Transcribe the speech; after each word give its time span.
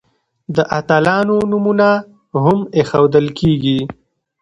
د 0.55 0.57
اتلانو 0.79 1.35
نومونه 1.51 1.89
هم 2.43 2.59
ایښودل 2.77 3.27
کیږي. 3.39 3.79